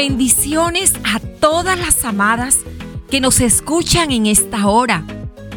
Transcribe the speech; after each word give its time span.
Bendiciones 0.00 0.92
a 1.02 1.18
todas 1.18 1.76
las 1.76 2.04
amadas 2.04 2.58
que 3.10 3.20
nos 3.20 3.40
escuchan 3.40 4.12
en 4.12 4.26
esta 4.26 4.68
hora. 4.68 5.04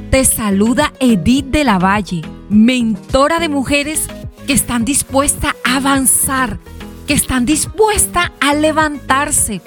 Te 0.10 0.26
saluda 0.26 0.94
Edith 1.00 1.46
de 1.52 1.64
la 1.64 1.78
Valle, 1.78 2.24
mentora 2.50 3.38
de 3.38 3.50
mujeres 3.50 4.08
que 4.48 4.54
están 4.54 4.84
dispuestas 4.84 5.54
a 5.64 5.76
avanzar, 5.76 6.58
que 7.06 7.14
están 7.14 7.46
dispuestas 7.46 8.32
a 8.40 8.56
levantarse, 8.56 9.62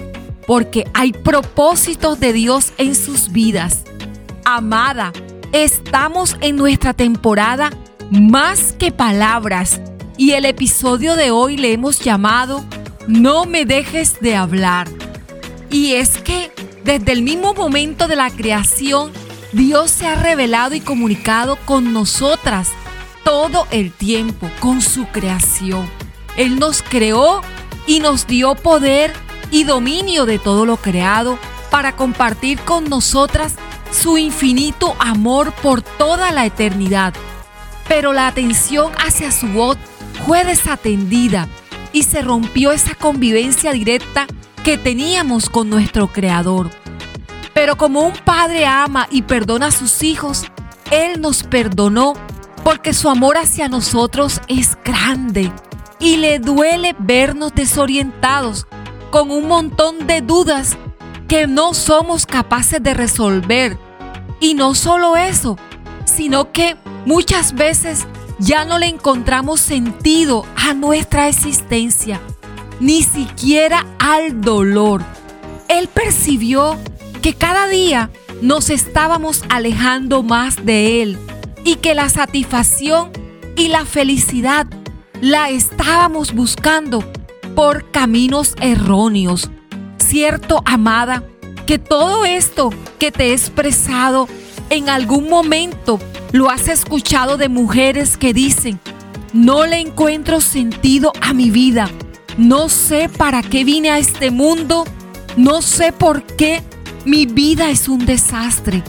porque 0.45 0.83
hay 0.93 1.13
propósitos 1.13 2.19
de 2.19 2.33
Dios 2.33 2.73
en 2.77 2.95
sus 2.95 3.31
vidas. 3.31 3.85
Amada, 4.43 5.13
estamos 5.53 6.35
en 6.41 6.57
nuestra 6.57 6.93
temporada 6.93 7.71
Más 8.11 8.73
que 8.73 8.91
Palabras 8.91 9.79
y 10.17 10.31
el 10.31 10.43
episodio 10.43 11.15
de 11.15 11.31
hoy 11.31 11.55
le 11.55 11.71
hemos 11.71 12.01
llamado 12.01 12.65
No 13.07 13.45
me 13.45 13.65
dejes 13.65 14.19
de 14.19 14.35
hablar. 14.35 14.87
Y 15.69 15.93
es 15.93 16.17
que 16.17 16.51
desde 16.83 17.11
el 17.11 17.21
mismo 17.21 17.53
momento 17.53 18.07
de 18.07 18.15
la 18.15 18.31
creación, 18.31 19.11
Dios 19.51 19.91
se 19.91 20.07
ha 20.07 20.15
revelado 20.15 20.73
y 20.73 20.79
comunicado 20.79 21.57
con 21.65 21.93
nosotras 21.93 22.69
todo 23.23 23.67
el 23.69 23.91
tiempo, 23.91 24.49
con 24.59 24.81
su 24.81 25.05
creación. 25.07 25.87
Él 26.35 26.57
nos 26.57 26.81
creó 26.81 27.41
y 27.85 27.99
nos 27.99 28.25
dio 28.25 28.55
poder 28.55 29.13
y 29.51 29.65
dominio 29.65 30.25
de 30.25 30.39
todo 30.39 30.65
lo 30.65 30.77
creado 30.77 31.37
para 31.69 31.95
compartir 31.95 32.59
con 32.59 32.85
nosotras 32.89 33.55
su 33.91 34.17
infinito 34.17 34.95
amor 34.97 35.51
por 35.61 35.83
toda 35.83 36.31
la 36.31 36.45
eternidad. 36.47 37.13
Pero 37.87 38.13
la 38.13 38.27
atención 38.27 38.91
hacia 38.97 39.31
su 39.31 39.47
voz 39.49 39.77
fue 40.25 40.43
desatendida 40.43 41.47
y 41.95 42.03
se 42.03 42.21
rompió 42.21 42.73
esa 42.73 42.93
convivencia 42.93 43.71
directa 43.71 44.27
que 44.65 44.77
teníamos 44.77 45.49
con 45.49 45.69
nuestro 45.69 46.11
Creador. 46.11 46.69
Pero 47.53 47.77
como 47.77 48.01
un 48.01 48.11
padre 48.11 48.65
ama 48.65 49.07
y 49.09 49.21
perdona 49.21 49.67
a 49.67 49.71
sus 49.71 50.03
hijos, 50.03 50.43
Él 50.91 51.21
nos 51.21 51.43
perdonó 51.43 52.11
porque 52.65 52.93
su 52.93 53.09
amor 53.09 53.37
hacia 53.37 53.69
nosotros 53.69 54.41
es 54.49 54.77
grande 54.83 55.53
y 55.97 56.17
le 56.17 56.39
duele 56.39 56.97
vernos 56.99 57.55
desorientados 57.55 58.67
con 59.09 59.31
un 59.31 59.47
montón 59.47 60.05
de 60.05 60.19
dudas 60.19 60.77
que 61.29 61.47
no 61.47 61.73
somos 61.73 62.25
capaces 62.25 62.83
de 62.83 62.93
resolver. 62.93 63.79
Y 64.41 64.53
no 64.53 64.75
solo 64.75 65.15
eso, 65.15 65.57
sino 66.03 66.51
que 66.51 66.75
muchas 67.05 67.53
veces 67.53 68.05
ya 68.39 68.65
no 68.65 68.79
le 68.79 68.87
encontramos 68.87 69.59
sentido 69.59 70.45
a 70.55 70.73
nuestra 70.73 71.27
existencia, 71.27 72.19
ni 72.79 73.03
siquiera 73.03 73.85
al 73.99 74.41
dolor. 74.41 75.01
Él 75.67 75.87
percibió 75.87 76.77
que 77.21 77.33
cada 77.33 77.67
día 77.67 78.09
nos 78.41 78.69
estábamos 78.69 79.43
alejando 79.49 80.23
más 80.23 80.65
de 80.65 81.01
Él 81.01 81.17
y 81.63 81.75
que 81.75 81.95
la 81.95 82.09
satisfacción 82.09 83.11
y 83.55 83.69
la 83.69 83.85
felicidad 83.85 84.67
la 85.21 85.49
estábamos 85.49 86.33
buscando 86.33 87.03
por 87.55 87.89
caminos 87.91 88.55
erróneos. 88.59 89.49
Cierto, 89.97 90.61
amada, 90.65 91.23
que 91.65 91.79
todo 91.79 92.25
esto 92.25 92.71
que 92.99 93.11
te 93.11 93.29
he 93.29 93.33
expresado 93.33 94.27
en 94.69 94.89
algún 94.89 95.29
momento 95.29 95.99
lo 96.35 96.49
has 96.49 96.67
escuchado 96.67 97.37
de 97.37 97.47
mujeres 97.47 98.17
que 98.17 98.33
dicen, 98.33 98.77
no 99.31 99.65
le 99.65 99.79
encuentro 99.79 100.41
sentido 100.41 101.13
a 101.21 101.31
mi 101.31 101.49
vida, 101.49 101.89
no 102.37 102.67
sé 102.67 103.07
para 103.07 103.41
qué 103.41 103.63
vine 103.63 103.89
a 103.89 103.99
este 103.99 104.31
mundo, 104.31 104.83
no 105.37 105.61
sé 105.61 105.93
por 105.93 106.23
qué 106.23 106.61
mi 107.05 107.25
vida 107.25 107.69
es 107.69 107.87
un 107.87 108.05
desastre. 108.05 108.83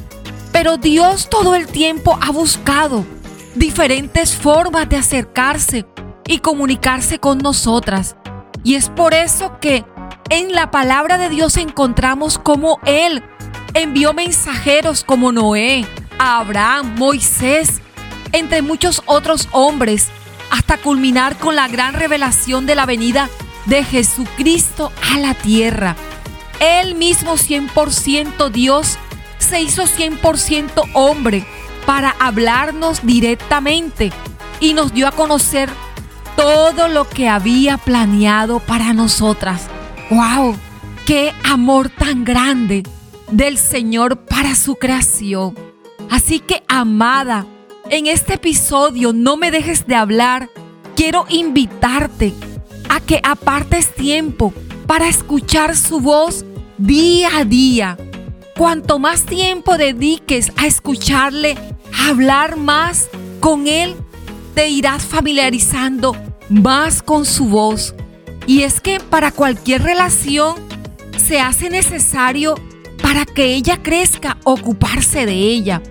Pero 0.50 0.76
Dios 0.76 1.30
todo 1.30 1.54
el 1.54 1.68
tiempo 1.68 2.18
ha 2.20 2.32
buscado 2.32 3.06
diferentes 3.54 4.34
formas 4.34 4.88
de 4.88 4.96
acercarse 4.96 5.86
y 6.26 6.38
comunicarse 6.38 7.20
con 7.20 7.38
nosotras. 7.38 8.16
Y 8.64 8.74
es 8.74 8.88
por 8.88 9.14
eso 9.14 9.60
que 9.60 9.84
en 10.30 10.50
la 10.50 10.72
palabra 10.72 11.16
de 11.16 11.28
Dios 11.28 11.56
encontramos 11.58 12.40
cómo 12.40 12.80
Él 12.84 13.22
envió 13.72 14.14
mensajeros 14.14 15.04
como 15.04 15.30
Noé, 15.30 15.86
Abraham, 16.18 16.94
Moisés, 16.96 17.80
entre 18.32 18.62
muchos 18.62 19.02
otros 19.06 19.48
hombres, 19.52 20.08
hasta 20.50 20.78
culminar 20.78 21.36
con 21.38 21.56
la 21.56 21.68
gran 21.68 21.94
revelación 21.94 22.66
de 22.66 22.74
la 22.74 22.86
venida 22.86 23.28
de 23.66 23.84
Jesucristo 23.84 24.92
a 25.12 25.18
la 25.18 25.34
tierra. 25.34 25.96
Él 26.60 26.94
mismo 26.94 27.34
100% 27.34 28.50
Dios 28.50 28.98
se 29.38 29.60
hizo 29.60 29.84
100% 29.84 30.90
hombre 30.94 31.46
para 31.84 32.10
hablarnos 32.18 33.04
directamente 33.04 34.12
y 34.60 34.72
nos 34.72 34.92
dio 34.92 35.06
a 35.06 35.12
conocer 35.12 35.68
todo 36.36 36.88
lo 36.88 37.08
que 37.08 37.28
había 37.28 37.78
planeado 37.78 38.60
para 38.60 38.92
nosotras. 38.92 39.68
¡Wow! 40.10 40.56
¡Qué 41.06 41.32
amor 41.44 41.88
tan 41.88 42.24
grande 42.24 42.82
del 43.30 43.58
Señor 43.58 44.16
para 44.16 44.54
su 44.54 44.76
creación! 44.76 45.65
Así 46.10 46.40
que, 46.40 46.62
amada, 46.68 47.46
en 47.90 48.06
este 48.06 48.34
episodio 48.34 49.12
no 49.12 49.36
me 49.36 49.50
dejes 49.50 49.86
de 49.86 49.94
hablar. 49.94 50.50
Quiero 50.94 51.26
invitarte 51.28 52.32
a 52.88 53.00
que 53.00 53.20
apartes 53.22 53.94
tiempo 53.94 54.52
para 54.86 55.08
escuchar 55.08 55.76
su 55.76 56.00
voz 56.00 56.44
día 56.78 57.38
a 57.38 57.44
día. 57.44 57.96
Cuanto 58.56 58.98
más 58.98 59.24
tiempo 59.24 59.76
dediques 59.76 60.52
a 60.56 60.66
escucharle, 60.66 61.58
hablar 62.08 62.56
más 62.56 63.08
con 63.40 63.66
él, 63.66 63.94
te 64.54 64.68
irás 64.68 65.04
familiarizando 65.04 66.16
más 66.48 67.02
con 67.02 67.26
su 67.26 67.46
voz. 67.46 67.94
Y 68.46 68.62
es 68.62 68.80
que 68.80 69.00
para 69.00 69.32
cualquier 69.32 69.82
relación 69.82 70.56
se 71.18 71.40
hace 71.40 71.68
necesario 71.68 72.54
para 73.02 73.26
que 73.26 73.54
ella 73.54 73.82
crezca 73.82 74.38
ocuparse 74.44 75.26
de 75.26 75.34
ella. 75.34 75.82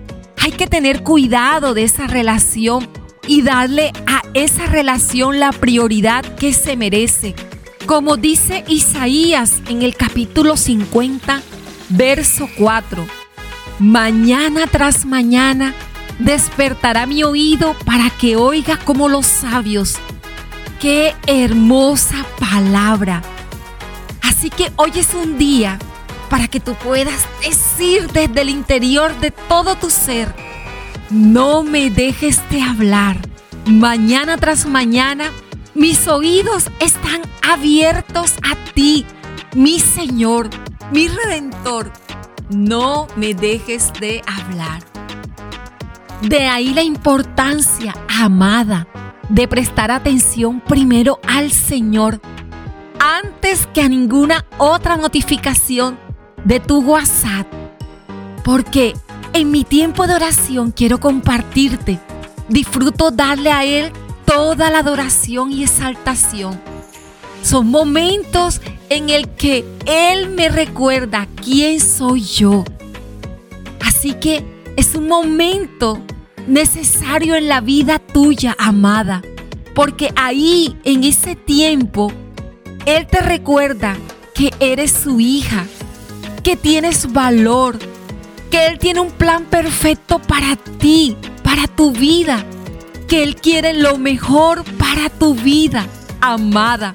Hay 0.46 0.52
que 0.52 0.68
tener 0.68 1.02
cuidado 1.02 1.74
de 1.74 1.82
esa 1.82 2.06
relación 2.06 2.88
y 3.26 3.42
darle 3.42 3.90
a 4.06 4.22
esa 4.32 4.66
relación 4.66 5.40
la 5.40 5.50
prioridad 5.50 6.24
que 6.36 6.52
se 6.52 6.76
merece. 6.76 7.34
Como 7.84 8.16
dice 8.16 8.62
Isaías 8.68 9.54
en 9.68 9.82
el 9.82 9.96
capítulo 9.96 10.56
50, 10.56 11.42
verso 11.88 12.48
4, 12.56 13.04
mañana 13.80 14.68
tras 14.68 15.04
mañana 15.04 15.74
despertará 16.20 17.06
mi 17.06 17.24
oído 17.24 17.74
para 17.84 18.08
que 18.10 18.36
oiga 18.36 18.78
como 18.78 19.08
los 19.08 19.26
sabios. 19.26 19.96
Qué 20.80 21.12
hermosa 21.26 22.24
palabra. 22.38 23.20
Así 24.22 24.50
que 24.50 24.70
hoy 24.76 24.92
es 24.94 25.12
un 25.12 25.38
día 25.38 25.76
para 26.28 26.48
que 26.48 26.60
tú 26.60 26.74
puedas 26.74 27.26
decir 27.42 28.08
desde 28.12 28.42
el 28.42 28.50
interior 28.50 29.18
de 29.20 29.30
todo 29.30 29.76
tu 29.76 29.90
ser, 29.90 30.34
no 31.10 31.62
me 31.62 31.90
dejes 31.90 32.40
de 32.50 32.62
hablar. 32.62 33.16
Mañana 33.66 34.36
tras 34.36 34.66
mañana, 34.66 35.30
mis 35.74 36.06
oídos 36.08 36.70
están 36.80 37.22
abiertos 37.48 38.34
a 38.42 38.56
ti, 38.72 39.06
mi 39.54 39.80
Señor, 39.80 40.50
mi 40.92 41.08
Redentor. 41.08 41.92
No 42.50 43.08
me 43.16 43.34
dejes 43.34 43.92
de 44.00 44.22
hablar. 44.26 44.82
De 46.22 46.46
ahí 46.46 46.72
la 46.72 46.82
importancia, 46.82 47.94
amada, 48.08 48.86
de 49.28 49.48
prestar 49.48 49.90
atención 49.90 50.60
primero 50.60 51.18
al 51.26 51.50
Señor 51.50 52.20
antes 52.98 53.66
que 53.72 53.82
a 53.82 53.88
ninguna 53.88 54.44
otra 54.58 54.96
notificación 54.96 55.98
de 56.46 56.60
tu 56.60 56.80
WhatsApp. 56.80 57.46
Porque 58.44 58.94
en 59.32 59.50
mi 59.50 59.64
tiempo 59.64 60.06
de 60.06 60.14
oración 60.14 60.70
quiero 60.70 60.98
compartirte. 60.98 61.98
Disfruto 62.48 63.10
darle 63.10 63.50
a 63.50 63.64
Él 63.64 63.92
toda 64.24 64.70
la 64.70 64.78
adoración 64.78 65.52
y 65.52 65.64
exaltación. 65.64 66.58
Son 67.42 67.66
momentos 67.68 68.60
en 68.88 69.10
el 69.10 69.28
que 69.28 69.64
Él 69.86 70.30
me 70.30 70.48
recuerda 70.48 71.26
quién 71.42 71.80
soy 71.80 72.22
yo. 72.22 72.64
Así 73.84 74.14
que 74.14 74.44
es 74.76 74.94
un 74.94 75.08
momento 75.08 76.00
necesario 76.46 77.34
en 77.34 77.48
la 77.48 77.60
vida 77.60 77.98
tuya, 77.98 78.54
amada. 78.58 79.22
Porque 79.74 80.10
ahí, 80.16 80.78
en 80.84 81.02
ese 81.02 81.34
tiempo, 81.34 82.12
Él 82.86 83.06
te 83.08 83.20
recuerda 83.20 83.96
que 84.34 84.52
eres 84.60 84.92
su 84.92 85.18
hija, 85.18 85.66
que 86.46 86.54
tienes 86.54 87.12
valor, 87.12 87.76
que 88.52 88.68
Él 88.68 88.78
tiene 88.78 89.00
un 89.00 89.10
plan 89.10 89.46
perfecto 89.46 90.20
para 90.20 90.54
ti, 90.54 91.16
para 91.42 91.66
tu 91.66 91.90
vida, 91.90 92.46
que 93.08 93.24
Él 93.24 93.34
quiere 93.34 93.72
lo 93.72 93.98
mejor 93.98 94.62
para 94.78 95.10
tu 95.10 95.34
vida, 95.34 95.88
amada. 96.20 96.92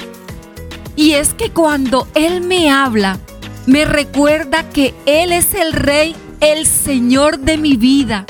Y 0.96 1.16
es 1.16 1.34
que 1.34 1.50
cuando 1.50 2.08
Él 2.16 2.40
me 2.40 2.72
habla, 2.72 3.20
me 3.66 3.84
recuerda 3.84 4.70
que 4.70 4.94
Él 5.06 5.34
es 5.34 5.54
el 5.54 5.74
Rey, 5.74 6.16
el 6.40 6.66
Señor 6.66 7.40
de 7.40 7.58
mi 7.58 7.76
vida. 7.76 8.26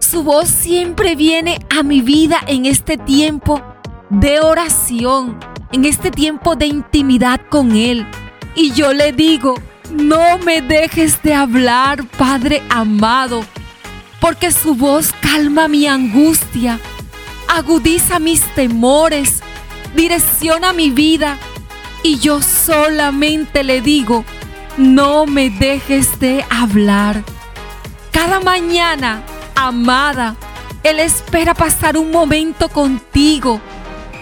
Su 0.00 0.24
voz 0.24 0.48
siempre 0.48 1.14
viene 1.14 1.64
a 1.70 1.84
mi 1.84 2.00
vida 2.00 2.40
en 2.48 2.66
este 2.66 2.96
tiempo 2.96 3.62
de 4.08 4.40
oración, 4.40 5.38
en 5.70 5.84
este 5.84 6.10
tiempo 6.10 6.56
de 6.56 6.66
intimidad 6.66 7.40
con 7.48 7.76
Él. 7.76 8.04
Y 8.56 8.72
yo 8.72 8.92
le 8.92 9.12
digo, 9.12 9.54
no 9.90 10.38
me 10.38 10.62
dejes 10.62 11.22
de 11.22 11.34
hablar, 11.34 12.04
Padre 12.16 12.62
amado, 12.68 13.44
porque 14.20 14.50
su 14.50 14.74
voz 14.74 15.12
calma 15.20 15.68
mi 15.68 15.86
angustia, 15.86 16.78
agudiza 17.48 18.18
mis 18.18 18.42
temores, 18.54 19.40
direcciona 19.94 20.72
mi 20.72 20.90
vida. 20.90 21.38
Y 22.02 22.18
yo 22.18 22.40
solamente 22.40 23.62
le 23.62 23.82
digo, 23.82 24.24
no 24.78 25.26
me 25.26 25.50
dejes 25.50 26.18
de 26.18 26.44
hablar. 26.48 27.22
Cada 28.10 28.40
mañana, 28.40 29.22
amada, 29.54 30.36
Él 30.82 30.98
espera 30.98 31.52
pasar 31.52 31.98
un 31.98 32.10
momento 32.10 32.68
contigo. 32.68 33.60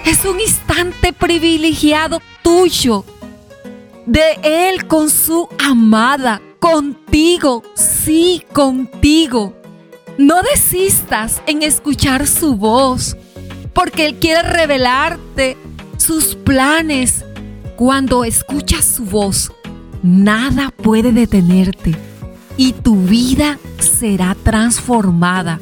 Es 0.05 0.25
un 0.25 0.41
instante 0.41 1.13
privilegiado 1.13 2.21
tuyo. 2.43 3.05
De 4.09 4.39
Él 4.43 4.87
con 4.87 5.11
su 5.11 5.51
amada, 5.63 6.41
contigo, 6.61 7.63
sí, 7.75 8.43
contigo. 8.55 9.53
No 10.17 10.41
desistas 10.43 11.43
en 11.47 11.63
escuchar 11.63 12.27
su 12.27 12.57
voz, 12.57 13.19
porque 13.75 14.07
Él 14.07 14.15
quiere 14.15 14.41
revelarte 14.49 15.59
sus 15.99 16.35
planes. 16.37 17.23
Cuando 17.77 18.25
escuchas 18.25 18.87
su 18.87 19.05
voz, 19.05 19.53
nada 20.03 20.71
puede 20.71 21.13
detenerte 21.13 21.95
y 22.57 22.73
tu 22.73 22.97
vida 23.03 23.59
será 23.79 24.35
transformada. 24.43 25.61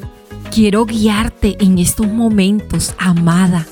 Quiero 0.53 0.87
guiarte 0.87 1.57
en 1.59 1.79
estos 1.79 2.07
momentos, 2.07 2.95
amada, 2.97 3.67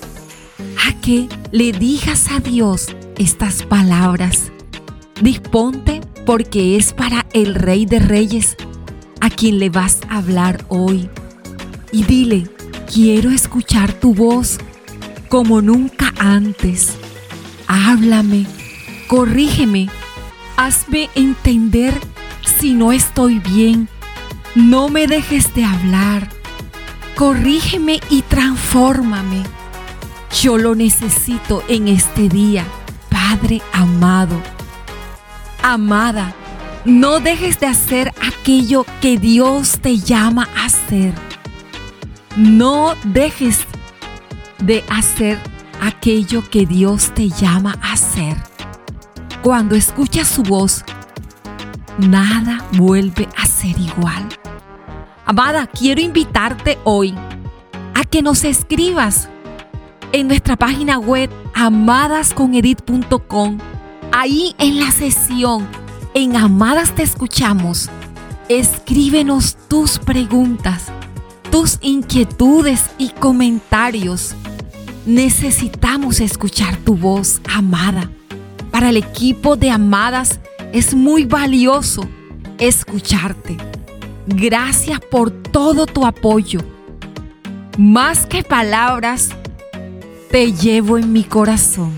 a 0.85 1.01
que 1.01 1.29
le 1.53 1.71
digas 1.71 2.27
a 2.33 2.41
Dios 2.41 2.89
estas 3.17 3.63
palabras. 3.63 4.51
Disponte 5.21 6.01
porque 6.27 6.77
es 6.77 6.93
para 6.93 7.27
el 7.33 7.55
Rey 7.55 7.87
de 7.87 7.99
Reyes 7.99 8.57
a 9.21 9.31
quien 9.31 9.59
le 9.59 9.71
vas 9.71 10.01
a 10.09 10.19
hablar 10.19 10.65
hoy. 10.69 11.09
Y 11.93 12.05
dile, 12.05 12.49
quiero 12.93 13.31
escuchar 13.31 13.93
tu 13.93 14.15
voz 14.15 14.59
como 15.29 15.63
nunca 15.63 16.13
antes. 16.19 16.95
Háblame, 17.67 18.47
corrígeme 19.09 19.89
Hazme 20.57 21.11
entender 21.17 21.93
si 22.61 22.75
no 22.75 22.93
estoy 22.93 23.41
bien. 23.41 23.89
No 24.55 24.89
me 24.89 25.09
dejes 25.09 25.53
de 25.55 25.65
hablar. 25.65 26.29
Corrígeme 27.17 28.01
y 28.09 28.23
transfórmame. 28.23 29.43
Yo 30.41 30.57
lo 30.57 30.77
necesito 30.77 31.65
en 31.69 31.89
este 31.89 32.29
día, 32.29 32.65
Padre 33.11 33.63
amado. 33.73 34.41
Amada, 35.67 36.35
no 36.85 37.21
dejes 37.21 37.59
de 37.59 37.67
hacer 37.67 38.13
aquello 38.21 38.85
que 39.01 39.17
Dios 39.17 39.79
te 39.81 39.97
llama 39.97 40.47
a 40.55 40.67
hacer. 40.67 41.15
No 42.37 42.93
dejes 43.03 43.61
de 44.59 44.85
hacer 44.91 45.39
aquello 45.81 46.43
que 46.51 46.67
Dios 46.67 47.15
te 47.15 47.31
llama 47.31 47.79
a 47.81 47.95
hacer. 47.95 48.37
Cuando 49.43 49.75
escuchas 49.75 50.29
su 50.29 50.43
voz, 50.43 50.85
nada 51.97 52.63
vuelve 52.73 53.27
a 53.35 53.47
ser 53.47 53.81
igual. 53.81 54.29
Amada, 55.25 55.67
quiero 55.67 56.03
invitarte 56.03 56.79
hoy 56.85 57.15
a 57.95 58.05
que 58.05 58.21
nos 58.21 58.45
escribas 58.45 59.31
en 60.13 60.29
nuestra 60.29 60.57
página 60.57 60.99
web 60.99 61.31
amadasconedit.com. 61.55 63.74
Ahí 64.17 64.55
en 64.61 64.79
la 64.79 64.93
sesión, 64.93 65.67
en 66.15 66.37
Amadas 66.37 66.95
te 66.95 67.03
escuchamos, 67.03 67.91
escríbenos 68.49 69.57
tus 69.67 69.99
preguntas, 69.99 70.85
tus 71.51 71.79
inquietudes 71.81 72.93
y 72.97 73.09
comentarios. 73.09 74.37
Necesitamos 75.05 76.21
escuchar 76.21 76.77
tu 76.77 76.95
voz, 76.97 77.41
amada. 77.53 78.09
Para 78.71 78.91
el 78.91 78.99
equipo 78.99 79.57
de 79.57 79.73
Amadas 79.73 80.39
es 80.73 80.95
muy 80.95 81.25
valioso 81.25 82.09
escucharte. 82.59 83.57
Gracias 84.29 85.01
por 85.11 85.33
todo 85.33 85.87
tu 85.87 86.07
apoyo. 86.07 86.61
Más 87.77 88.27
que 88.27 88.45
palabras, 88.45 89.31
te 90.31 90.53
llevo 90.53 90.99
en 90.99 91.13
mi 91.13 91.25
corazón. 91.25 91.93